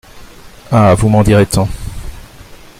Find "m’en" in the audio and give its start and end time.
1.09-1.21